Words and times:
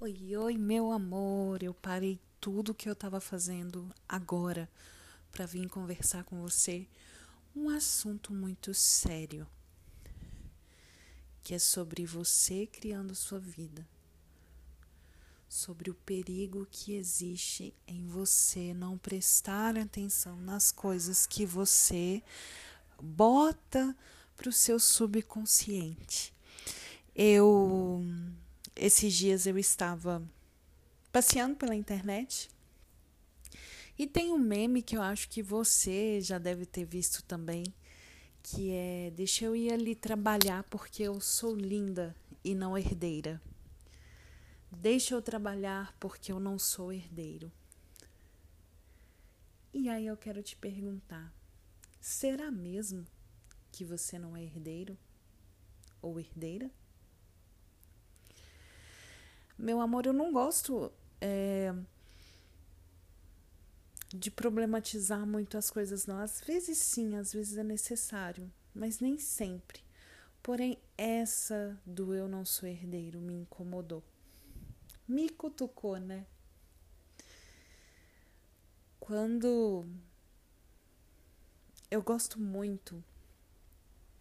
Oi, 0.00 0.36
oi, 0.36 0.56
meu 0.56 0.92
amor. 0.92 1.60
Eu 1.60 1.74
parei 1.74 2.20
tudo 2.40 2.72
que 2.72 2.88
eu 2.88 2.92
estava 2.92 3.20
fazendo 3.20 3.92
agora 4.08 4.70
para 5.32 5.44
vir 5.44 5.68
conversar 5.68 6.22
com 6.22 6.40
você 6.40 6.86
um 7.54 7.68
assunto 7.68 8.32
muito 8.32 8.72
sério, 8.72 9.44
que 11.42 11.52
é 11.52 11.58
sobre 11.58 12.06
você 12.06 12.64
criando 12.64 13.12
sua 13.12 13.40
vida. 13.40 13.84
Sobre 15.48 15.90
o 15.90 15.94
perigo 15.94 16.64
que 16.70 16.94
existe 16.94 17.74
em 17.84 18.06
você 18.06 18.72
não 18.72 18.96
prestar 18.96 19.76
atenção 19.76 20.36
nas 20.36 20.70
coisas 20.70 21.26
que 21.26 21.44
você 21.44 22.22
bota 23.02 23.96
para 24.36 24.48
o 24.48 24.52
seu 24.52 24.78
subconsciente. 24.78 26.32
Eu 27.16 28.00
esses 28.78 29.12
dias 29.12 29.46
eu 29.46 29.58
estava 29.58 30.22
passeando 31.10 31.56
pela 31.56 31.74
internet 31.74 32.48
e 33.98 34.06
tem 34.06 34.32
um 34.32 34.38
meme 34.38 34.80
que 34.80 34.96
eu 34.96 35.02
acho 35.02 35.28
que 35.28 35.42
você 35.42 36.20
já 36.20 36.38
deve 36.38 36.64
ter 36.64 36.84
visto 36.84 37.24
também, 37.24 37.64
que 38.42 38.70
é 38.70 39.10
deixa 39.10 39.44
eu 39.44 39.56
ir 39.56 39.72
ali 39.72 39.96
trabalhar 39.96 40.62
porque 40.70 41.02
eu 41.02 41.20
sou 41.20 41.56
linda 41.56 42.14
e 42.44 42.54
não 42.54 42.78
herdeira. 42.78 43.42
Deixa 44.70 45.14
eu 45.14 45.20
trabalhar 45.20 45.92
porque 45.98 46.30
eu 46.30 46.38
não 46.38 46.58
sou 46.58 46.92
herdeiro. 46.92 47.50
E 49.74 49.88
aí 49.88 50.06
eu 50.06 50.16
quero 50.16 50.42
te 50.42 50.54
perguntar: 50.54 51.34
será 52.00 52.52
mesmo 52.52 53.04
que 53.72 53.84
você 53.84 54.18
não 54.18 54.36
é 54.36 54.42
herdeiro 54.44 54.96
ou 56.00 56.20
herdeira? 56.20 56.70
Meu 59.58 59.80
amor, 59.80 60.06
eu 60.06 60.12
não 60.12 60.32
gosto 60.32 60.92
é, 61.20 61.74
de 64.14 64.30
problematizar 64.30 65.26
muito 65.26 65.58
as 65.58 65.68
coisas, 65.68 66.06
não. 66.06 66.20
Às 66.20 66.40
vezes 66.40 66.78
sim, 66.78 67.16
às 67.16 67.32
vezes 67.32 67.58
é 67.58 67.64
necessário, 67.64 68.48
mas 68.72 69.00
nem 69.00 69.18
sempre. 69.18 69.82
Porém, 70.42 70.78
essa 70.96 71.76
do 71.84 72.14
eu 72.14 72.28
não 72.28 72.44
sou 72.44 72.68
herdeiro 72.68 73.20
me 73.20 73.34
incomodou. 73.34 74.02
Me 75.08 75.28
cutucou, 75.28 75.98
né? 75.98 76.24
Quando 79.00 79.86
eu 81.90 82.00
gosto 82.00 82.38
muito, 82.38 83.02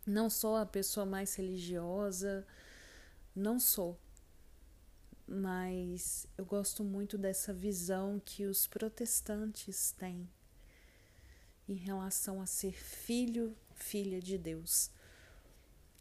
não 0.06 0.30
sou 0.30 0.56
a 0.56 0.66
pessoa 0.66 1.06
mais 1.06 1.36
religiosa, 1.36 2.48
não 3.36 3.59
sou 3.59 4.00
mas 5.28 6.25
eu 6.38 6.45
gosto 6.45 6.83
muito 6.83 7.17
dessa 7.17 7.53
visão 7.53 8.22
que 8.23 8.45
os 8.45 8.66
protestantes 8.66 9.92
têm 9.92 10.30
em 11.67 11.75
relação 11.75 12.42
a 12.42 12.45
ser 12.45 12.72
filho, 12.72 13.55
filha 13.75 14.22
de 14.22 14.38
Deus. 14.38 14.89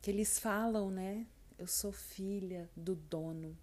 Que 0.00 0.12
eles 0.12 0.38
falam, 0.38 0.90
né? 0.90 1.26
Eu 1.58 1.66
sou 1.66 1.90
filha 1.90 2.70
do 2.76 2.94
dono, 2.94 3.58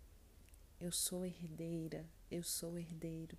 eu 0.81 0.91
sou 0.91 1.25
herdeira, 1.25 2.06
eu 2.30 2.44
sou 2.44 2.78
herdeiro. 2.78 3.38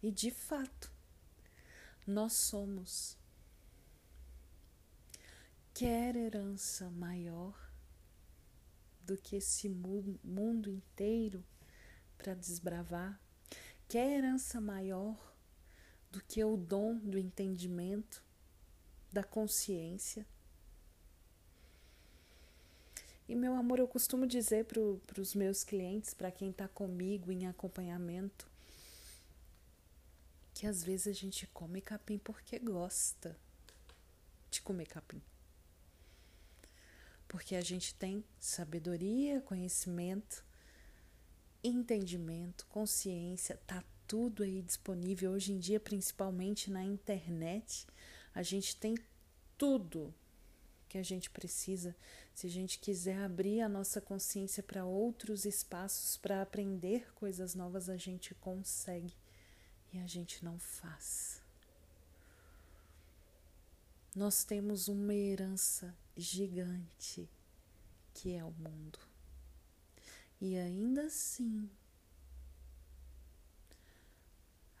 E 0.00 0.12
de 0.12 0.30
fato, 0.30 0.92
nós 2.06 2.34
somos. 2.34 3.18
Quer 5.74 6.14
herança 6.14 6.88
maior 6.90 7.65
do 9.06 9.16
que 9.16 9.36
esse 9.36 9.68
mundo 9.68 10.68
inteiro 10.68 11.44
para 12.18 12.34
desbravar? 12.34 13.20
Quer 13.88 14.18
herança 14.18 14.60
maior 14.60 15.16
do 16.10 16.20
que 16.20 16.42
o 16.42 16.56
dom 16.56 16.98
do 16.98 17.16
entendimento, 17.16 18.22
da 19.12 19.22
consciência? 19.22 20.26
E 23.28 23.34
meu 23.34 23.54
amor, 23.54 23.78
eu 23.78 23.88
costumo 23.88 24.26
dizer 24.26 24.66
para 24.66 25.20
os 25.20 25.34
meus 25.34 25.62
clientes, 25.62 26.12
para 26.12 26.30
quem 26.30 26.50
está 26.50 26.68
comigo 26.68 27.30
em 27.30 27.46
acompanhamento, 27.46 28.48
que 30.52 30.66
às 30.66 30.82
vezes 30.82 31.08
a 31.08 31.12
gente 31.12 31.46
come 31.48 31.80
capim 31.80 32.18
porque 32.18 32.58
gosta 32.58 33.36
de 34.50 34.60
comer 34.62 34.86
capim 34.86 35.22
porque 37.36 37.54
a 37.54 37.60
gente 37.60 37.94
tem 37.94 38.24
sabedoria, 38.38 39.42
conhecimento, 39.42 40.42
entendimento, 41.62 42.64
consciência, 42.68 43.60
tá 43.66 43.84
tudo 44.06 44.42
aí 44.42 44.62
disponível 44.62 45.32
hoje 45.32 45.52
em 45.52 45.58
dia, 45.58 45.78
principalmente 45.78 46.70
na 46.70 46.82
internet. 46.82 47.86
A 48.34 48.42
gente 48.42 48.74
tem 48.76 48.96
tudo 49.58 50.14
que 50.88 50.96
a 50.96 51.02
gente 51.02 51.28
precisa. 51.28 51.94
Se 52.34 52.46
a 52.46 52.50
gente 52.50 52.78
quiser 52.78 53.18
abrir 53.18 53.60
a 53.60 53.68
nossa 53.68 54.00
consciência 54.00 54.62
para 54.62 54.86
outros 54.86 55.44
espaços, 55.44 56.16
para 56.16 56.40
aprender 56.40 57.12
coisas 57.16 57.54
novas, 57.54 57.90
a 57.90 57.98
gente 57.98 58.34
consegue 58.36 59.14
e 59.92 59.98
a 59.98 60.06
gente 60.06 60.42
não 60.42 60.58
faz. 60.58 61.42
Nós 64.14 64.42
temos 64.42 64.88
uma 64.88 65.14
herança 65.14 65.94
gigante 66.16 67.28
que 68.14 68.34
é 68.34 68.42
o 68.42 68.50
mundo. 68.50 68.98
E 70.40 70.56
ainda 70.56 71.04
assim, 71.04 71.68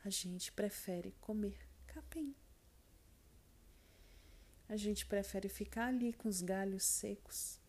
a 0.04 0.10
gente 0.10 0.50
prefere 0.52 1.14
comer 1.20 1.58
capim. 1.86 2.34
A 4.68 4.76
gente 4.76 5.06
prefere 5.06 5.48
ficar 5.48 5.86
ali 5.86 6.12
com 6.12 6.28
os 6.28 6.40
galhos 6.40 6.82
secos. 6.82 7.60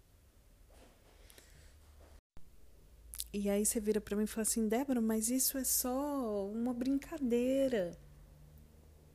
E 3.33 3.49
aí 3.49 3.65
você 3.65 3.79
vira 3.79 4.01
para 4.01 4.15
mim 4.15 4.23
e 4.23 4.27
fala 4.27 4.43
assim: 4.43 4.67
Débora, 4.67 4.99
mas 4.99 5.29
isso 5.29 5.57
é 5.57 5.63
só 5.63 6.47
uma 6.47 6.73
brincadeira. 6.73 7.97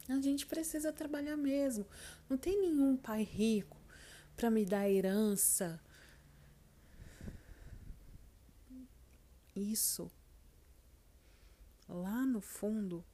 A 0.08 0.20
gente 0.20 0.46
precisa 0.46 0.92
trabalhar 0.92 1.36
mesmo. 1.36 1.86
Não 2.28 2.36
tem 2.36 2.60
nenhum 2.60 2.96
pai 2.96 3.22
rico 3.22 3.81
para 4.36 4.50
me 4.50 4.64
dar 4.64 4.88
herança. 4.88 5.80
Isso. 9.54 10.10
Lá 11.88 12.24
no 12.24 12.40
fundo 12.40 13.04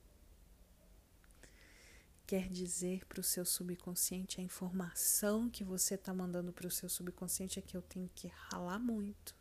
quer 2.28 2.48
dizer 2.50 3.06
para 3.06 3.20
o 3.20 3.24
seu 3.24 3.42
subconsciente 3.44 4.38
a 4.38 4.44
informação 4.44 5.48
que 5.48 5.64
você 5.64 5.94
está 5.94 6.12
mandando 6.12 6.52
para 6.52 6.66
o 6.66 6.70
seu 6.70 6.86
subconsciente 6.86 7.58
é 7.58 7.62
que 7.62 7.74
eu 7.74 7.80
tenho 7.80 8.08
que 8.14 8.28
ralar 8.28 8.78
muito, 8.78 9.34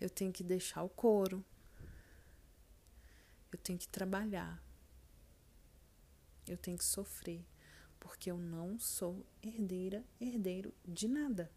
eu 0.00 0.08
tenho 0.08 0.32
que 0.32 0.44
deixar 0.44 0.84
o 0.84 0.88
couro, 0.88 1.44
eu 3.50 3.58
tenho 3.58 3.76
que 3.76 3.88
trabalhar, 3.88 4.62
eu 6.46 6.56
tenho 6.56 6.78
que 6.78 6.84
sofrer 6.84 7.44
porque 8.00 8.30
eu 8.30 8.38
não 8.38 8.78
sou 8.78 9.24
herdeira, 9.42 10.02
herdeiro 10.20 10.74
de 10.84 11.06
nada. 11.06 11.50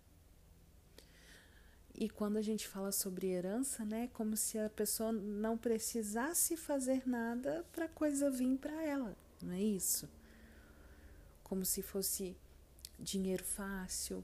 E 1.96 2.10
quando 2.10 2.38
a 2.38 2.42
gente 2.42 2.68
fala 2.68 2.92
sobre 2.92 3.28
herança, 3.28 3.86
né, 3.86 4.10
como 4.14 4.36
se 4.36 4.58
a 4.58 4.70
pessoa 4.70 5.12
não 5.12 5.58
precisasse 5.58 6.58
fazer 6.58 7.08
nada 7.08 7.66
para 7.72 7.86
a 7.86 7.90
coisa 7.90 8.30
vir 8.30 8.58
para 8.58 8.84
ela, 8.84 9.16
não 9.42 9.54
é 9.54 9.62
isso? 9.62 10.10
Como 11.44 11.64
se 11.64 11.82
fosse 11.82 12.36
dinheiro 13.00 13.44
fácil, 13.44 14.24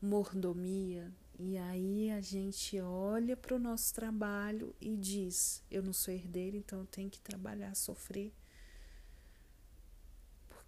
mordomia. 0.00 1.12
E 1.38 1.56
aí 1.58 2.10
a 2.10 2.20
gente 2.20 2.80
olha 2.80 3.36
para 3.36 3.54
o 3.54 3.58
nosso 3.58 3.94
trabalho 3.94 4.74
e 4.80 4.96
diz: 4.96 5.62
eu 5.70 5.82
não 5.82 5.92
sou 5.92 6.12
herdeiro, 6.12 6.56
então 6.56 6.80
eu 6.80 6.86
tenho 6.86 7.10
que 7.10 7.20
trabalhar, 7.20 7.74
sofrer 7.74 8.32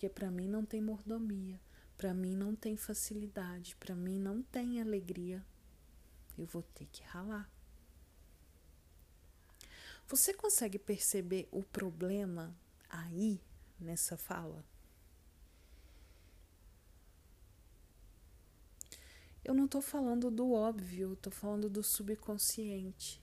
porque 0.02 0.08
para 0.08 0.32
mim 0.32 0.49
não 0.49 0.64
tem 0.64 0.81
mordomia, 0.81 1.60
para 1.96 2.12
mim 2.12 2.34
não 2.34 2.56
tem 2.56 2.76
facilidade, 2.76 3.76
para 3.76 3.94
mim 3.94 4.19
não 4.19 4.43
tem 4.43 4.81
alegria. 4.81 5.46
Eu 6.37 6.44
vou 6.44 6.60
ter 6.75 6.87
que 6.87 7.04
ralar. 7.04 7.49
Você 10.08 10.34
consegue 10.34 10.76
perceber 10.76 11.49
o 11.52 11.62
problema 11.62 12.52
aí 12.90 13.40
nessa 13.78 14.16
fala? 14.16 14.64
Eu 19.44 19.54
não 19.54 19.66
estou 19.66 19.81
falando 19.81 20.32
do 20.32 20.50
óbvio, 20.50 21.12
estou 21.12 21.32
falando 21.32 21.70
do 21.70 21.84
subconsciente. 21.84 23.22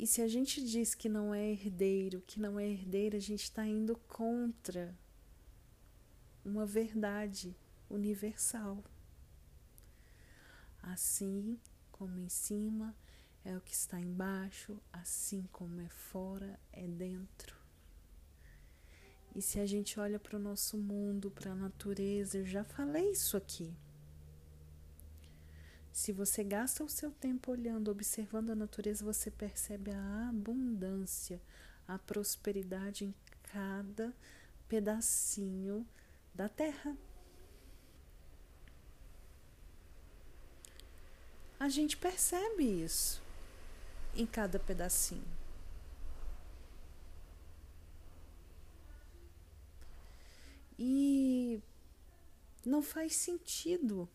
E 0.00 0.06
se 0.06 0.22
a 0.22 0.26
gente 0.26 0.64
diz 0.64 0.94
que 0.94 1.10
não 1.10 1.34
é 1.34 1.52
herdeiro, 1.52 2.22
que 2.26 2.40
não 2.40 2.58
é 2.58 2.66
herdeira, 2.66 3.18
a 3.18 3.20
gente 3.20 3.42
está 3.42 3.66
indo 3.66 3.94
contra 4.08 4.98
uma 6.42 6.64
verdade 6.64 7.54
universal. 7.90 8.82
Assim 10.82 11.60
como 11.92 12.18
em 12.18 12.30
cima 12.30 12.96
é 13.44 13.54
o 13.54 13.60
que 13.60 13.74
está 13.74 14.00
embaixo, 14.00 14.80
assim 14.90 15.42
como 15.52 15.82
é 15.82 15.88
fora, 15.90 16.58
é 16.72 16.88
dentro. 16.88 17.54
E 19.34 19.42
se 19.42 19.60
a 19.60 19.66
gente 19.66 20.00
olha 20.00 20.18
para 20.18 20.38
o 20.38 20.40
nosso 20.40 20.78
mundo, 20.78 21.30
para 21.30 21.52
a 21.52 21.54
natureza, 21.54 22.38
eu 22.38 22.46
já 22.46 22.64
falei 22.64 23.10
isso 23.10 23.36
aqui. 23.36 23.76
Se 25.92 26.12
você 26.12 26.44
gasta 26.44 26.84
o 26.84 26.88
seu 26.88 27.10
tempo 27.10 27.50
olhando, 27.50 27.90
observando 27.90 28.50
a 28.50 28.54
natureza, 28.54 29.04
você 29.04 29.30
percebe 29.30 29.90
a 29.90 30.28
abundância, 30.28 31.40
a 31.86 31.98
prosperidade 31.98 33.04
em 33.04 33.14
cada 33.42 34.14
pedacinho 34.68 35.86
da 36.34 36.48
terra. 36.48 36.96
A 41.58 41.68
gente 41.68 41.96
percebe 41.96 42.64
isso 42.64 43.20
em 44.14 44.24
cada 44.24 44.58
pedacinho. 44.58 45.40
E 50.78 51.60
não 52.64 52.80
faz 52.82 53.14
sentido. 53.14 54.08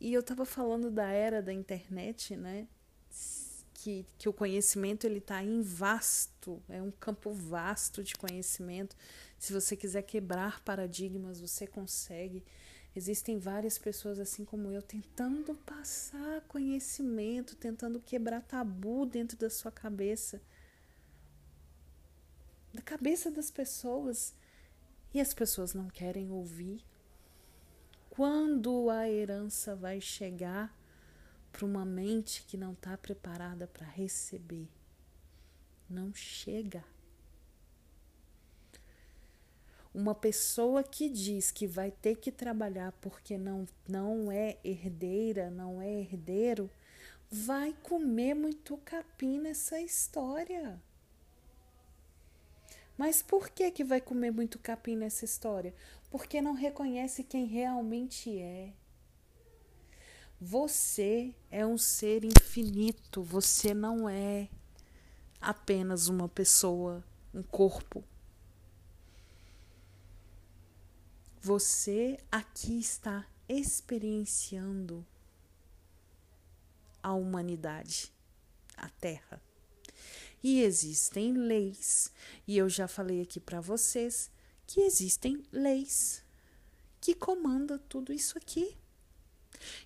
E 0.00 0.14
eu 0.14 0.20
estava 0.20 0.46
falando 0.46 0.90
da 0.90 1.10
era 1.10 1.42
da 1.42 1.52
internet, 1.52 2.34
né? 2.34 2.66
Que, 3.74 4.06
que 4.18 4.28
o 4.28 4.32
conhecimento 4.32 5.04
ele 5.04 5.18
está 5.18 5.42
em 5.42 5.60
vasto, 5.60 6.62
é 6.68 6.82
um 6.82 6.90
campo 6.90 7.32
vasto 7.32 8.02
de 8.02 8.14
conhecimento. 8.14 8.96
Se 9.38 9.52
você 9.52 9.76
quiser 9.76 10.02
quebrar 10.02 10.60
paradigmas, 10.60 11.40
você 11.40 11.66
consegue. 11.66 12.42
Existem 12.94 13.38
várias 13.38 13.78
pessoas 13.78 14.18
assim 14.18 14.44
como 14.44 14.70
eu 14.70 14.82
tentando 14.82 15.54
passar 15.54 16.40
conhecimento, 16.48 17.54
tentando 17.54 18.00
quebrar 18.00 18.42
tabu 18.42 19.06
dentro 19.06 19.38
da 19.38 19.48
sua 19.48 19.70
cabeça, 19.70 20.42
da 22.74 22.82
cabeça 22.82 23.30
das 23.30 23.50
pessoas, 23.50 24.34
e 25.12 25.20
as 25.20 25.34
pessoas 25.34 25.74
não 25.74 25.88
querem 25.88 26.30
ouvir. 26.30 26.84
Quando 28.10 28.90
a 28.90 29.08
herança 29.08 29.76
vai 29.76 30.00
chegar 30.00 30.76
para 31.52 31.64
uma 31.64 31.84
mente 31.84 32.44
que 32.44 32.56
não 32.56 32.72
está 32.72 32.98
preparada 32.98 33.68
para 33.68 33.86
receber? 33.86 34.68
Não 35.88 36.12
chega. 36.12 36.84
Uma 39.94 40.14
pessoa 40.14 40.82
que 40.82 41.08
diz 41.08 41.50
que 41.52 41.66
vai 41.66 41.90
ter 41.90 42.16
que 42.16 42.32
trabalhar 42.32 42.92
porque 43.00 43.38
não, 43.38 43.66
não 43.88 44.30
é 44.30 44.58
herdeira, 44.62 45.48
não 45.48 45.80
é 45.80 46.00
herdeiro, 46.00 46.68
vai 47.30 47.74
comer 47.82 48.34
muito 48.34 48.76
capim 48.78 49.38
nessa 49.38 49.80
história. 49.80 50.80
Mas 53.00 53.22
por 53.22 53.48
que 53.48 53.70
que 53.70 53.82
vai 53.82 53.98
comer 53.98 54.30
muito 54.30 54.58
capim 54.58 54.94
nessa 54.94 55.24
história? 55.24 55.74
Porque 56.10 56.42
não 56.42 56.52
reconhece 56.52 57.24
quem 57.24 57.46
realmente 57.46 58.38
é. 58.38 58.74
Você 60.38 61.34
é 61.50 61.64
um 61.64 61.78
ser 61.78 62.26
infinito, 62.26 63.22
você 63.22 63.72
não 63.72 64.06
é 64.06 64.50
apenas 65.40 66.08
uma 66.08 66.28
pessoa, 66.28 67.02
um 67.32 67.42
corpo. 67.42 68.04
Você 71.40 72.18
aqui 72.30 72.78
está 72.78 73.26
experienciando 73.48 75.06
a 77.02 77.14
humanidade, 77.14 78.12
a 78.76 78.90
Terra. 78.90 79.40
E 80.42 80.62
existem 80.62 81.34
leis, 81.34 82.10
e 82.46 82.56
eu 82.56 82.68
já 82.68 82.88
falei 82.88 83.20
aqui 83.20 83.38
para 83.38 83.60
vocês 83.60 84.30
que 84.66 84.80
existem 84.80 85.42
leis 85.52 86.24
que 87.00 87.14
comandam 87.14 87.78
tudo 87.78 88.12
isso 88.12 88.38
aqui. 88.38 88.76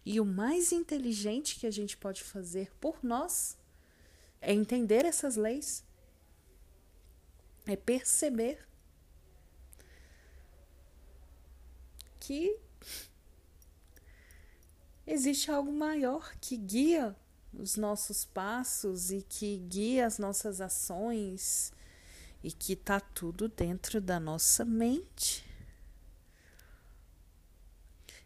E 0.04 0.20
o 0.20 0.24
mais 0.24 0.72
inteligente 0.72 1.58
que 1.58 1.66
a 1.66 1.70
gente 1.70 1.96
pode 1.96 2.22
fazer 2.22 2.70
por 2.80 3.02
nós 3.02 3.56
é 4.40 4.52
entender 4.52 5.04
essas 5.04 5.36
leis, 5.36 5.82
é 7.66 7.74
perceber 7.74 8.66
que 12.20 12.58
existe 15.06 15.50
algo 15.50 15.72
maior 15.72 16.34
que 16.40 16.56
guia 16.56 17.16
os 17.58 17.76
nossos 17.76 18.24
passos 18.24 19.10
e 19.10 19.22
que 19.22 19.58
guia 19.58 20.06
as 20.06 20.18
nossas 20.18 20.60
ações 20.60 21.72
e 22.42 22.52
que 22.52 22.74
está 22.74 23.00
tudo 23.00 23.48
dentro 23.48 24.00
da 24.00 24.20
nossa 24.20 24.64
mente. 24.64 25.44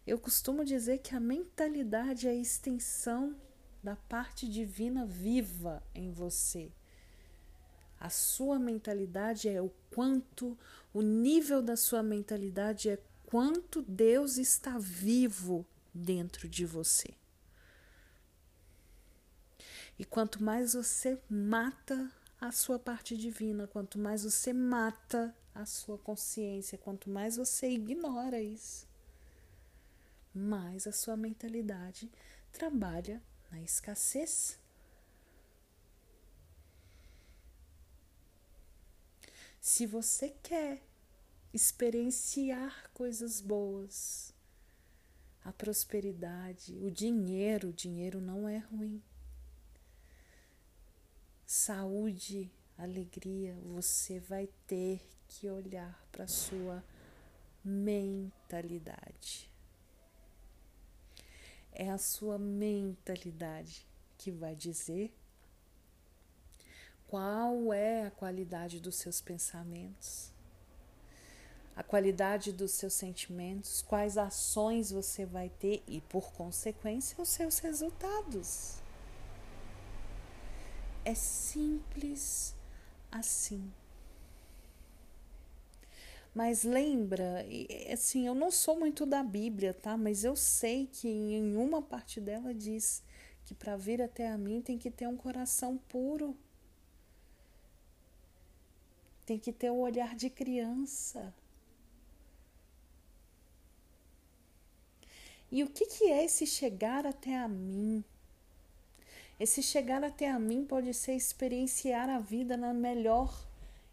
Eu 0.07 0.19
costumo 0.19 0.65
dizer 0.65 0.99
que 0.99 1.15
a 1.15 1.21
mentalidade 1.21 2.27
é 2.27 2.31
a 2.31 2.35
extensão 2.35 3.37
da 3.83 3.95
parte 3.95 4.49
divina 4.49 5.05
viva 5.07 5.83
em 5.95 6.11
você. 6.11 6.73
A 8.01 8.11
sua 8.11 8.59
mentalidade 8.59 9.49
é 9.49 9.61
o 9.61 9.71
quanto, 9.91 10.57
o 10.95 11.03
nível 11.03 11.61
da 11.61 11.77
sua 11.77 12.03
mentalidade 12.03 12.89
é 12.89 12.99
quanto 13.27 13.83
Deus 13.83 14.39
está 14.39 14.79
vivo 14.79 15.67
dentro 15.93 16.49
de 16.49 16.65
você. 16.65 17.15
E 19.99 20.05
quanto 20.05 20.43
mais 20.43 20.75
você 20.75 21.19
mata 21.29 22.11
a 22.41 22.53
sua 22.53 22.79
parte 22.79 23.17
divina, 23.17 23.67
quanto 23.67 23.99
mais 23.99 24.23
você 24.23 24.53
mata 24.53 25.35
a 25.53 25.67
sua 25.67 25.99
consciência, 25.99 26.79
quanto 26.79 27.11
mais 27.11 27.37
você 27.37 27.69
ignora 27.69 28.41
isso, 28.41 28.87
mais 30.33 30.87
a 30.87 30.93
sua 30.93 31.17
mentalidade 31.17 32.09
trabalha 32.53 33.21
na 33.51 33.61
escassez. 33.61 34.57
Se 39.61 39.85
você 39.85 40.31
quer 40.43 40.81
experienciar 41.53 42.89
coisas 42.95 43.41
boas, 43.41 44.33
a 45.45 45.53
prosperidade, 45.53 46.79
o 46.79 46.91
dinheiro, 46.91 47.71
o 47.71 47.73
dinheiro 47.73 48.21
não 48.21 48.49
é 48.49 48.59
ruim. 48.59 49.03
Saúde, 51.51 52.53
alegria, 52.77 53.57
você 53.65 54.21
vai 54.21 54.51
ter 54.67 55.01
que 55.27 55.49
olhar 55.49 55.99
para 56.13 56.25
a 56.25 56.29
sua 56.29 56.85
mentalidade. 57.65 59.51
É 61.73 61.89
a 61.89 61.97
sua 61.97 62.39
mentalidade 62.39 63.87
que 64.19 64.31
vai 64.31 64.55
dizer 64.55 65.11
qual 67.07 67.73
é 67.73 68.09
a 68.09 68.11
qualidade 68.11 68.79
dos 68.79 68.97
seus 68.97 69.23
pensamentos 69.23 70.31
a 71.75 71.83
qualidade 71.83 72.53
dos 72.53 72.73
seus 72.73 72.93
sentimentos, 72.93 73.81
quais 73.81 74.19
ações 74.19 74.91
você 74.91 75.25
vai 75.25 75.49
ter 75.49 75.83
e, 75.87 76.01
por 76.03 76.31
consequência, 76.33 77.17
os 77.23 77.29
seus 77.29 77.61
resultados. 77.61 78.83
É 81.09 81.15
simples 81.15 82.55
assim. 83.11 83.73
Mas 86.35 86.65
lembra, 86.65 87.47
assim, 87.91 88.27
eu 88.27 88.35
não 88.35 88.51
sou 88.51 88.79
muito 88.79 89.07
da 89.07 89.23
Bíblia, 89.23 89.73
tá? 89.73 89.97
Mas 89.97 90.23
eu 90.23 90.37
sei 90.37 90.87
que 90.87 91.09
em 91.09 91.57
uma 91.57 91.81
parte 91.81 92.21
dela 92.21 92.53
diz 92.53 93.03
que 93.47 93.55
para 93.55 93.75
vir 93.75 94.03
até 94.03 94.29
a 94.29 94.37
mim 94.37 94.61
tem 94.61 94.77
que 94.77 94.91
ter 94.91 95.07
um 95.09 95.17
coração 95.17 95.79
puro. 95.89 96.37
Tem 99.25 99.39
que 99.39 99.51
ter 99.51 99.71
o 99.71 99.79
olhar 99.79 100.15
de 100.15 100.29
criança. 100.29 101.35
E 105.51 105.65
o 105.65 105.71
que, 105.71 105.87
que 105.87 106.05
é 106.05 106.27
esse 106.27 106.47
chegar 106.47 107.07
até 107.07 107.35
a 107.35 107.49
mim? 107.49 108.05
Esse 109.39 109.63
chegar 109.63 110.03
até 110.03 110.29
a 110.29 110.39
mim 110.39 110.65
pode 110.65 110.93
ser 110.93 111.13
experienciar 111.15 112.09
a 112.09 112.19
vida 112.19 112.57
na 112.57 112.75
melhor 112.75 113.47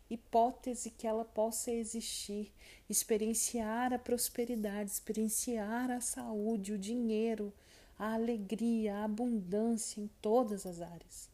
hipótese 0.10 0.90
que 0.90 1.06
ela 1.06 1.24
possa 1.24 1.72
existir, 1.72 2.52
experienciar 2.90 3.94
a 3.94 4.00
prosperidade, 4.00 4.92
experienciar 4.92 5.92
a 5.92 6.02
saúde, 6.02 6.74
o 6.74 6.78
dinheiro, 6.78 7.54
a 7.98 8.14
alegria, 8.14 8.96
a 8.98 9.04
abundância 9.04 10.02
em 10.02 10.10
todas 10.22 10.66
as 10.66 10.82
áreas. 10.82 11.30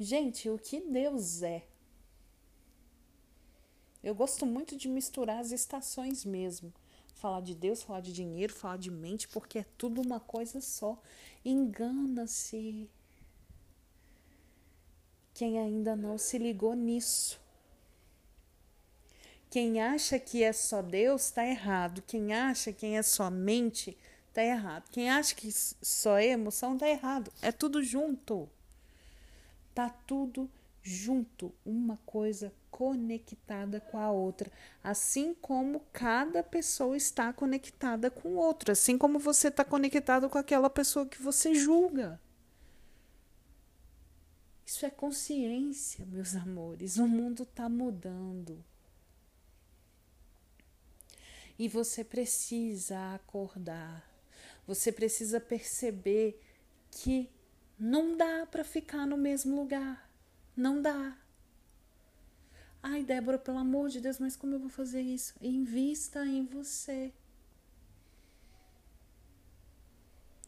Gente, 0.00 0.48
o 0.48 0.58
que 0.58 0.80
Deus 0.80 1.42
é 1.42 1.64
eu 4.04 4.14
gosto 4.14 4.44
muito 4.44 4.76
de 4.76 4.86
misturar 4.86 5.38
as 5.38 5.50
estações 5.50 6.26
mesmo. 6.26 6.70
Falar 7.24 7.40
de 7.40 7.54
Deus, 7.54 7.82
falar 7.82 8.02
de 8.02 8.12
dinheiro, 8.12 8.52
falar 8.52 8.76
de 8.76 8.90
mente, 8.90 9.26
porque 9.28 9.60
é 9.60 9.64
tudo 9.78 10.02
uma 10.02 10.20
coisa 10.20 10.60
só. 10.60 11.00
Engana-se 11.42 12.86
quem 15.32 15.58
ainda 15.58 15.96
não 15.96 16.18
se 16.18 16.36
ligou 16.36 16.74
nisso. 16.74 17.40
Quem 19.48 19.80
acha 19.80 20.18
que 20.18 20.42
é 20.42 20.52
só 20.52 20.82
Deus 20.82 21.24
está 21.24 21.46
errado. 21.46 22.02
Quem 22.06 22.34
acha 22.34 22.74
que 22.74 22.84
é 22.84 23.02
só 23.02 23.30
mente 23.30 23.96
está 24.28 24.44
errado. 24.44 24.84
Quem 24.90 25.08
acha 25.08 25.34
que 25.34 25.50
só 25.50 26.18
é 26.18 26.26
emoção 26.26 26.74
está 26.74 26.90
errado. 26.90 27.32
É 27.40 27.50
tudo 27.50 27.82
junto. 27.82 28.46
Tá 29.74 29.88
tudo 29.88 30.50
junto, 30.82 31.54
uma 31.64 31.98
coisa 32.04 32.52
conectada 32.74 33.80
com 33.80 33.96
a 33.96 34.10
outra, 34.10 34.50
assim 34.82 35.32
como 35.32 35.78
cada 35.92 36.42
pessoa 36.42 36.96
está 36.96 37.32
conectada 37.32 38.10
com 38.10 38.34
outra, 38.34 38.72
assim 38.72 38.98
como 38.98 39.16
você 39.16 39.46
está 39.46 39.64
conectado 39.64 40.28
com 40.28 40.38
aquela 40.38 40.68
pessoa 40.68 41.06
que 41.06 41.22
você 41.22 41.54
julga. 41.54 42.20
Isso 44.66 44.84
é 44.84 44.90
consciência, 44.90 46.04
meus 46.04 46.34
amores. 46.34 46.96
O 46.96 47.06
mundo 47.06 47.44
está 47.44 47.68
mudando. 47.68 48.64
E 51.56 51.68
você 51.68 52.02
precisa 52.02 53.14
acordar. 53.14 54.04
Você 54.66 54.90
precisa 54.90 55.38
perceber 55.38 56.42
que 56.90 57.30
não 57.78 58.16
dá 58.16 58.44
para 58.46 58.64
ficar 58.64 59.06
no 59.06 59.16
mesmo 59.16 59.54
lugar. 59.54 60.10
Não 60.56 60.82
dá. 60.82 61.23
Ai, 62.86 63.02
Débora, 63.02 63.38
pelo 63.38 63.56
amor 63.56 63.88
de 63.88 63.98
Deus, 63.98 64.18
mas 64.18 64.36
como 64.36 64.54
eu 64.54 64.58
vou 64.58 64.68
fazer 64.68 65.00
isso? 65.00 65.32
Invista 65.40 66.26
em 66.26 66.44
você. 66.44 67.14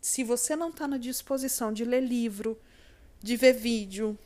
Se 0.02 0.22
você 0.22 0.54
não 0.54 0.68
está 0.68 0.86
na 0.86 0.98
disposição 0.98 1.72
de 1.72 1.82
ler 1.82 2.02
livro, 2.02 2.60
de 3.22 3.38
ver 3.38 3.54
vídeo, 3.54 4.18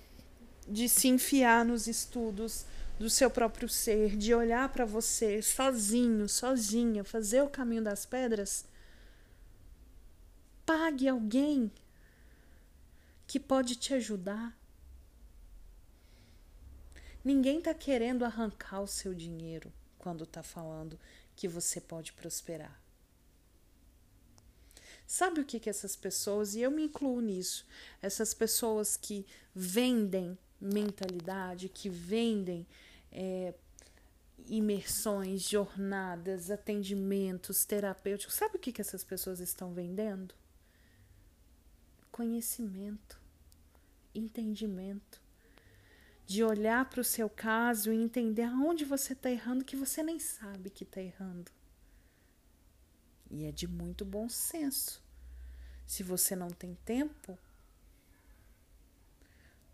de 0.67 0.89
se 0.89 1.07
enfiar 1.07 1.65
nos 1.65 1.87
estudos 1.87 2.67
do 2.99 3.09
seu 3.09 3.31
próprio 3.31 3.69
ser, 3.69 4.17
de 4.17 4.35
olhar 4.35 4.69
para 4.71 4.85
você 4.85 5.41
sozinho, 5.41 6.29
sozinha, 6.29 7.05
fazer 7.05 7.43
o 7.43 7.49
caminho 7.49 7.85
das 7.85 8.05
pedras, 8.05 8.65
pague 10.67 11.09
alguém 11.09 11.71
que 13.29 13.39
pode 13.39 13.77
te 13.77 13.95
ajudar. 13.95 14.60
Ninguém 17.25 17.59
está 17.59 17.75
querendo 17.75 18.25
arrancar 18.25 18.81
o 18.81 18.87
seu 18.87 19.15
dinheiro 19.15 19.73
quando 19.99 20.25
está 20.25 20.43
falando 20.43 20.99
que 21.37 21.47
você 21.47 21.81
pode 21.81 22.13
prosperar. 22.13 22.81
Sabe 25.07 25.41
o 25.41 25.45
que, 25.45 25.59
que 25.59 25.69
essas 25.69 25.97
pessoas, 25.97 26.55
e 26.55 26.61
eu 26.61 26.71
me 26.71 26.85
incluo 26.85 27.21
nisso, 27.21 27.67
essas 28.01 28.33
pessoas 28.33 28.97
que 28.97 29.27
vendem 29.55 30.39
mentalidade, 30.61 31.69
que 31.69 31.89
vendem 31.89 32.67
é, 33.11 33.53
imersões, 34.47 35.43
jornadas, 35.43 36.51
atendimentos 36.51 37.65
terapêuticos, 37.65 38.35
sabe 38.35 38.57
o 38.57 38.59
que, 38.61 38.73
que 38.73 38.81
essas 38.81 39.03
pessoas 39.03 39.41
estão 39.41 39.73
vendendo? 39.73 40.35
Conhecimento, 42.13 43.21
entendimento. 44.15 45.21
De 46.31 46.45
olhar 46.45 46.89
para 46.89 47.01
o 47.01 47.05
seu 47.05 47.29
caso 47.29 47.93
e 47.93 47.97
entender 47.97 48.45
aonde 48.45 48.85
você 48.85 49.15
está 49.15 49.29
errando 49.29 49.65
que 49.65 49.75
você 49.75 50.01
nem 50.01 50.21
sabe 50.21 50.71
que 50.71 50.85
está 50.85 51.01
errando. 51.01 51.51
E 53.29 53.47
é 53.47 53.51
de 53.51 53.67
muito 53.67 54.05
bom 54.05 54.29
senso. 54.29 55.03
Se 55.85 56.05
você 56.05 56.37
não 56.37 56.47
tem 56.47 56.77
tempo, 56.85 57.37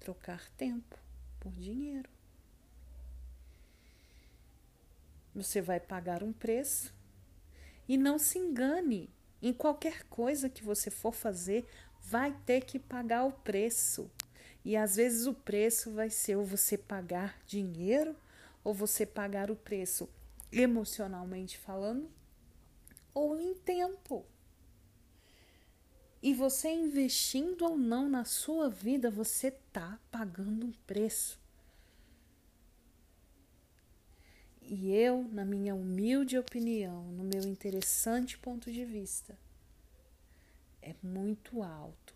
trocar 0.00 0.48
tempo 0.52 0.98
por 1.38 1.52
dinheiro. 1.52 2.08
Você 5.34 5.60
vai 5.60 5.78
pagar 5.78 6.22
um 6.22 6.32
preço 6.32 6.90
e 7.86 7.98
não 7.98 8.18
se 8.18 8.38
engane. 8.38 9.10
Em 9.42 9.52
qualquer 9.52 10.04
coisa 10.04 10.48
que 10.48 10.64
você 10.64 10.90
for 10.90 11.12
fazer, 11.12 11.68
vai 12.00 12.32
ter 12.46 12.62
que 12.62 12.78
pagar 12.78 13.26
o 13.26 13.32
preço. 13.32 14.10
E 14.66 14.76
às 14.76 14.96
vezes 14.96 15.28
o 15.28 15.32
preço 15.32 15.92
vai 15.92 16.11
ser 16.11 16.35
ou 16.35 16.44
você 16.44 16.76
pagar 16.76 17.40
dinheiro 17.46 18.16
ou 18.64 18.75
você 18.75 19.06
pagar 19.06 19.49
o 19.49 19.54
preço 19.54 20.08
emocionalmente 20.50 21.56
falando 21.56 22.11
ou 23.14 23.40
em 23.40 23.54
tempo. 23.54 24.26
E 26.20 26.35
você 26.35 26.68
investindo 26.68 27.62
ou 27.62 27.78
não 27.78 28.08
na 28.08 28.25
sua 28.25 28.68
vida, 28.68 29.08
você 29.08 29.46
está 29.46 30.00
pagando 30.11 30.66
um 30.66 30.73
preço. 30.85 31.40
E 34.62 34.90
eu, 34.90 35.28
na 35.30 35.44
minha 35.44 35.76
humilde 35.76 36.37
opinião, 36.37 37.04
no 37.12 37.23
meu 37.23 37.42
interessante 37.42 38.37
ponto 38.37 38.73
de 38.73 38.85
vista, 38.85 39.38
é 40.82 40.92
muito 41.04 41.62
alto 41.62 42.15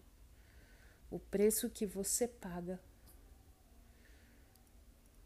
o 1.10 1.18
preço 1.18 1.68
que 1.68 1.84
você 1.84 2.28
paga 2.28 2.80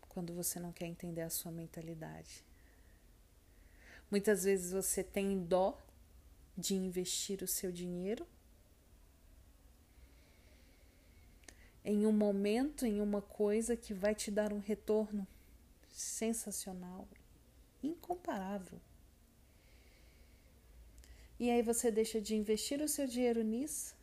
quando 0.09 0.33
você 0.33 0.61
não 0.61 0.73
quer 0.73 0.87
entender 0.87 1.23
a 1.23 1.31
sua 1.31 1.50
mentalidade. 1.50 2.45
Muitas 4.11 4.45
vezes 4.45 4.73
você 4.73 5.03
tem 5.03 5.45
dó 5.45 5.76
de 6.57 6.75
investir 6.75 7.43
o 7.43 7.49
seu 7.49 7.73
dinheiro 7.73 8.26
em 11.85 12.07
um 12.07 12.12
momento, 12.12 12.87
em 12.87 13.00
uma 13.00 13.21
coisa 13.21 13.76
que 13.76 13.93
vai 13.93 14.14
te 14.14 14.31
dar 14.31 14.53
um 14.53 14.61
retorno 14.61 15.26
sensacional, 15.91 17.07
incomparável. 17.83 18.81
E 21.38 21.50
aí 21.50 21.61
você 21.61 21.91
deixa 21.91 22.21
de 22.21 22.35
investir 22.35 22.81
o 22.81 22.88
seu 22.88 23.07
dinheiro 23.07 23.43
nisso, 23.43 23.95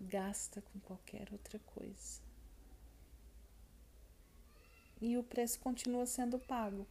gasta 0.00 0.62
com 0.62 0.80
qualquer 0.80 1.28
outra 1.32 1.58
coisa. 1.58 2.20
E 5.00 5.16
o 5.16 5.22
preço 5.22 5.60
continua 5.60 6.06
sendo 6.06 6.38
pago 6.38 6.86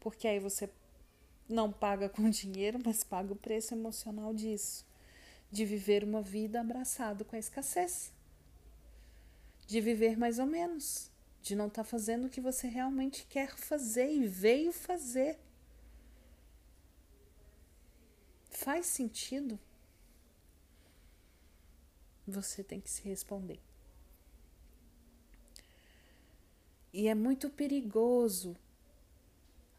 porque 0.00 0.28
aí 0.28 0.38
você 0.38 0.70
não 1.48 1.72
paga 1.72 2.08
com 2.08 2.28
dinheiro, 2.30 2.78
mas 2.84 3.04
paga 3.04 3.32
o 3.32 3.36
preço 3.36 3.74
emocional 3.74 4.32
disso, 4.34 4.86
de 5.50 5.64
viver 5.64 6.04
uma 6.04 6.22
vida 6.22 6.60
abraçado 6.60 7.24
com 7.24 7.36
a 7.36 7.38
escassez, 7.38 8.12
de 9.66 9.80
viver 9.80 10.16
mais 10.16 10.38
ou 10.38 10.46
menos, 10.46 11.10
de 11.42 11.54
não 11.54 11.66
estar 11.66 11.84
tá 11.84 11.88
fazendo 11.88 12.26
o 12.26 12.30
que 12.30 12.40
você 12.40 12.68
realmente 12.68 13.26
quer 13.28 13.56
fazer 13.56 14.10
e 14.10 14.26
veio 14.26 14.72
fazer. 14.72 15.38
Faz 18.50 18.86
sentido? 18.86 19.58
Você 22.30 22.62
tem 22.62 22.78
que 22.78 22.90
se 22.90 23.02
responder. 23.02 23.58
E 26.92 27.08
é 27.08 27.14
muito 27.14 27.48
perigoso 27.48 28.54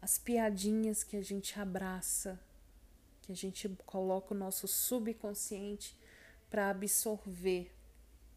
as 0.02 0.18
piadinhas 0.18 1.04
que 1.04 1.16
a 1.16 1.22
gente 1.22 1.60
abraça, 1.60 2.40
que 3.22 3.30
a 3.30 3.36
gente 3.36 3.68
coloca 3.86 4.34
o 4.34 4.36
nosso 4.36 4.66
subconsciente 4.66 5.96
para 6.50 6.70
absorver. 6.70 7.72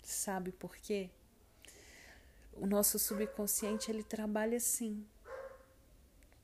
Sabe 0.04 0.52
por 0.52 0.76
quê? 0.78 1.10
O 2.54 2.68
nosso 2.68 3.00
subconsciente 3.00 3.90
ele 3.90 4.04
trabalha 4.04 4.58
assim, 4.58 5.04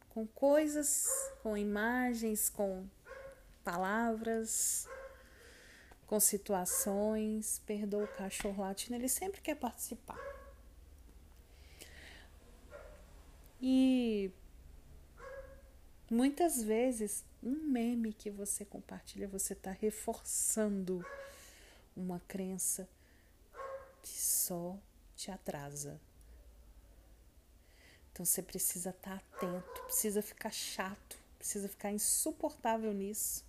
com 0.10 0.26
coisas, 0.26 1.08
com 1.44 1.56
imagens, 1.56 2.50
com 2.50 2.88
palavras, 3.64 4.88
com 6.10 6.20
situações. 6.20 7.62
Perdoa 7.66 8.04
o 8.04 8.18
cachorro 8.18 8.64
latino, 8.64 8.98
ele 8.98 9.08
sempre 9.08 9.40
quer 9.40 9.56
participar. 9.56 10.20
E 13.62 14.32
Muitas 16.12 16.64
vezes, 16.64 17.24
um 17.44 17.68
meme 17.68 18.12
que 18.12 18.32
você 18.32 18.66
compartilha, 18.66 19.28
você 19.28 19.54
está 19.54 19.70
reforçando 19.70 21.06
uma 21.96 22.20
crença 22.22 22.90
que 24.02 24.20
só 24.20 24.76
te 25.16 25.30
atrasa. 25.30 26.02
Então 28.12 28.26
você 28.26 28.42
precisa 28.42 28.90
estar 28.90 29.20
tá 29.20 29.24
atento, 29.38 29.84
precisa 29.84 30.20
ficar 30.24 30.52
chato, 30.52 31.20
precisa 31.38 31.70
ficar 31.70 31.92
insuportável 31.92 32.92
nisso. 32.92 33.46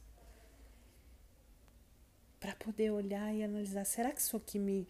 Para 2.41 2.57
poder 2.57 2.91
olhar 2.91 3.33
e 3.35 3.45
analisar: 3.45 3.85
será 3.85 4.11
que 4.11 4.21
isso 4.21 4.37
aqui 4.37 4.59
me, 4.59 4.89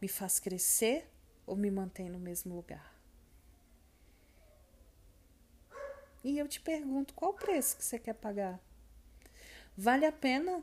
me 0.00 0.08
faz 0.08 0.38
crescer 0.38 1.06
ou 1.44 1.56
me 1.56 1.70
mantém 1.70 2.08
no 2.08 2.18
mesmo 2.18 2.54
lugar? 2.54 2.92
E 6.24 6.38
eu 6.38 6.46
te 6.46 6.60
pergunto, 6.60 7.12
qual 7.14 7.32
o 7.32 7.34
preço 7.34 7.76
que 7.76 7.84
você 7.84 7.98
quer 7.98 8.14
pagar? 8.14 8.60
Vale 9.76 10.06
a 10.06 10.12
pena 10.12 10.62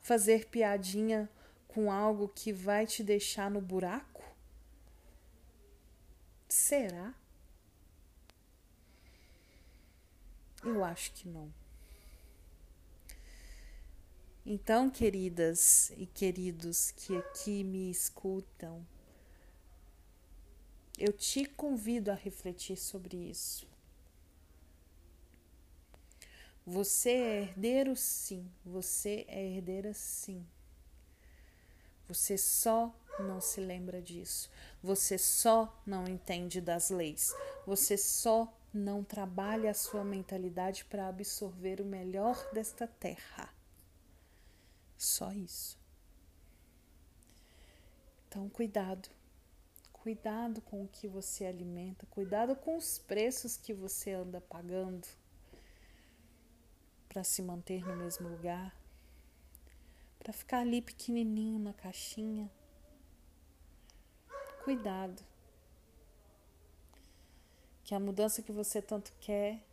fazer 0.00 0.48
piadinha 0.48 1.28
com 1.68 1.92
algo 1.92 2.28
que 2.28 2.52
vai 2.52 2.86
te 2.86 3.02
deixar 3.02 3.50
no 3.50 3.60
buraco? 3.60 4.22
Será? 6.48 7.14
Eu 10.64 10.84
acho 10.84 11.12
que 11.12 11.28
não. 11.28 11.52
Então, 14.44 14.90
queridas 14.90 15.92
e 15.96 16.04
queridos 16.04 16.90
que 16.90 17.16
aqui 17.16 17.62
me 17.62 17.88
escutam, 17.88 18.84
eu 20.98 21.12
te 21.12 21.44
convido 21.44 22.10
a 22.10 22.14
refletir 22.14 22.76
sobre 22.76 23.16
isso. 23.16 23.70
Você 26.66 27.10
é 27.10 27.42
herdeiro, 27.42 27.94
sim. 27.94 28.50
Você 28.64 29.24
é 29.28 29.44
herdeira, 29.44 29.94
sim. 29.94 30.44
Você 32.08 32.36
só 32.36 32.92
não 33.20 33.40
se 33.40 33.60
lembra 33.60 34.02
disso. 34.02 34.50
Você 34.82 35.18
só 35.18 35.80
não 35.86 36.06
entende 36.08 36.60
das 36.60 36.90
leis. 36.90 37.32
Você 37.64 37.96
só 37.96 38.52
não 38.74 39.04
trabalha 39.04 39.70
a 39.70 39.74
sua 39.74 40.02
mentalidade 40.02 40.84
para 40.84 41.08
absorver 41.08 41.80
o 41.80 41.84
melhor 41.84 42.36
desta 42.52 42.86
terra. 42.86 43.61
Só 45.02 45.32
isso. 45.32 45.76
Então, 48.28 48.48
cuidado. 48.48 49.08
Cuidado 49.92 50.60
com 50.60 50.84
o 50.84 50.88
que 50.88 51.08
você 51.08 51.44
alimenta, 51.44 52.06
cuidado 52.06 52.54
com 52.54 52.76
os 52.76 53.00
preços 53.00 53.56
que 53.56 53.74
você 53.74 54.12
anda 54.12 54.40
pagando 54.40 55.06
para 57.08 57.24
se 57.24 57.42
manter 57.42 57.84
no 57.84 57.96
mesmo 57.96 58.28
lugar, 58.28 58.76
para 60.20 60.32
ficar 60.32 60.60
ali 60.60 60.80
pequenininho 60.80 61.58
na 61.58 61.72
caixinha. 61.72 62.48
Cuidado. 64.62 65.20
Que 67.82 67.92
a 67.92 67.98
mudança 67.98 68.40
que 68.40 68.52
você 68.52 68.80
tanto 68.80 69.12
quer 69.20 69.64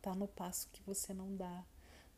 tá 0.00 0.14
no 0.14 0.28
passo 0.28 0.68
que 0.68 0.82
você 0.84 1.12
não 1.12 1.34
dá, 1.34 1.64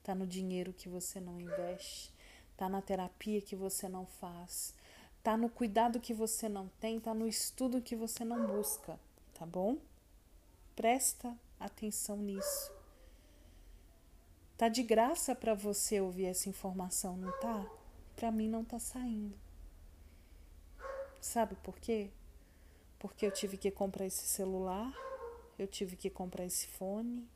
tá 0.03 0.15
no 0.15 0.27
dinheiro 0.27 0.73
que 0.73 0.89
você 0.89 1.21
não 1.21 1.41
investe, 1.41 2.13
tá 2.57 2.69
na 2.69 2.83
terapia 2.83 3.41
que 3.41 3.55
você 3.55 3.89
não 3.89 4.07
faz, 4.07 4.75
tá 5.23 5.37
no 5.37 5.49
cuidado 5.49 6.01
que 6.01 6.13
você 6.13 6.49
não 6.49 6.69
tem, 6.81 6.99
tá 6.99 7.15
no 7.15 7.27
estudo 7.27 7.81
que 7.81 7.95
você 7.95 8.25
não 8.25 8.47
busca, 8.47 8.99
tá 9.35 9.47
bom? 9.47 9.79
Presta 10.75 11.37
atenção 11.61 12.17
nisso. 12.17 12.73
Tá 14.57 14.69
de 14.69 14.83
graça 14.83 15.35
para 15.35 15.55
você 15.55 16.01
ouvir 16.01 16.27
essa 16.27 16.49
informação, 16.49 17.17
não 17.17 17.33
tá? 17.41 17.67
Para 18.15 18.31
mim 18.31 18.49
não 18.49 18.65
tá 18.65 18.79
saindo. 18.79 19.37
Sabe 21.21 21.55
por 21.57 21.79
quê? 21.79 22.11
Porque 22.99 23.27
eu 23.27 23.31
tive 23.31 23.57
que 23.57 23.71
comprar 23.71 24.07
esse 24.07 24.27
celular, 24.27 24.93
eu 25.59 25.67
tive 25.67 25.97
que 25.97 26.11
comprar 26.11 26.45
esse 26.45 26.67
fone, 26.67 27.29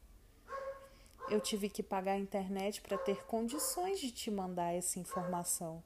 eu 1.29 1.41
tive 1.41 1.69
que 1.69 1.83
pagar 1.83 2.13
a 2.13 2.19
internet 2.19 2.81
para 2.81 2.97
ter 2.97 3.25
condições 3.25 3.99
de 3.99 4.11
te 4.11 4.31
mandar 4.31 4.73
essa 4.73 4.99
informação. 4.99 5.83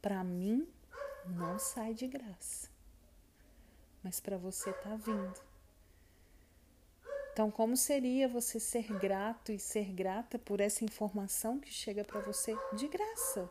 Para 0.00 0.22
mim 0.22 0.68
não 1.26 1.58
sai 1.58 1.92
de 1.94 2.06
graça. 2.06 2.70
Mas 4.02 4.20
para 4.20 4.36
você 4.36 4.72
tá 4.72 4.94
vindo. 4.94 5.40
Então, 7.32 7.50
como 7.50 7.76
seria 7.76 8.28
você 8.28 8.58
ser 8.58 8.90
grato 8.98 9.52
e 9.52 9.58
ser 9.58 9.92
grata 9.92 10.38
por 10.38 10.60
essa 10.60 10.84
informação 10.84 11.58
que 11.58 11.70
chega 11.70 12.02
para 12.02 12.20
você 12.20 12.56
de 12.72 12.88
graça? 12.88 13.50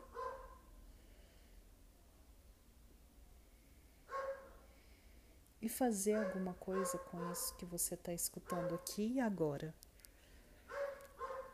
E 5.61 5.69
fazer 5.69 6.15
alguma 6.15 6.53
coisa 6.55 6.97
com 6.97 7.31
isso 7.31 7.55
que 7.57 7.65
você 7.65 7.93
está 7.93 8.11
escutando 8.11 8.73
aqui 8.73 9.13
e 9.15 9.19
agora, 9.19 9.73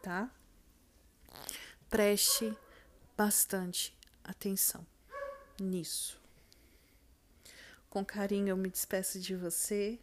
tá? 0.02 0.30
Preste 1.90 2.58
bastante 3.18 3.96
atenção 4.24 4.86
nisso. 5.60 6.20
Com 7.90 8.04
carinho, 8.06 8.50
eu 8.50 8.58
me 8.58 8.70
despeço 8.70 9.20
de 9.20 9.36
você. 9.36 10.00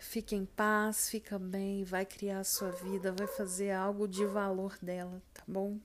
Fique 0.00 0.34
em 0.34 0.44
paz, 0.44 1.08
fica 1.08 1.38
bem, 1.38 1.84
vai 1.84 2.04
criar 2.04 2.40
a 2.40 2.44
sua 2.44 2.70
vida, 2.70 3.12
vai 3.12 3.26
fazer 3.26 3.70
algo 3.70 4.08
de 4.08 4.26
valor 4.26 4.76
dela, 4.82 5.22
tá 5.32 5.42
bom? 5.46 5.78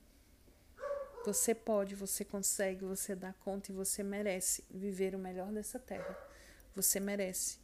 Você 1.24 1.54
pode, 1.54 1.94
você 1.94 2.24
consegue, 2.24 2.84
você 2.84 3.14
dá 3.14 3.32
conta 3.32 3.70
e 3.70 3.74
você 3.74 4.02
merece 4.02 4.64
viver 4.70 5.14
o 5.14 5.18
melhor 5.18 5.52
dessa 5.52 5.78
terra. 5.78 6.16
Você 6.74 7.00
merece, 7.00 7.58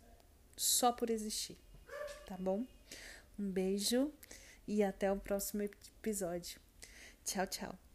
só 0.56 0.92
por 0.92 1.10
existir, 1.10 1.58
tá 2.26 2.36
bom? 2.36 2.64
Um 3.42 3.50
beijo 3.50 4.12
e 4.68 4.84
até 4.84 5.10
o 5.10 5.18
próximo 5.18 5.62
episódio. 5.62 6.60
Tchau, 7.24 7.44
tchau. 7.48 7.91